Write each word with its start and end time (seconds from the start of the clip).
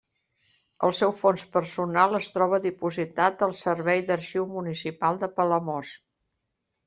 El 0.85 0.93
seu 0.99 1.11
fons 1.17 1.41
personal 1.57 2.19
es 2.19 2.29
troba 2.37 2.59
dipositat 2.63 3.45
al 3.47 3.53
Servei 3.59 4.03
d’Arxiu 4.07 4.49
Municipal 4.57 5.19
de 5.25 5.29
Palamós. 5.37 5.93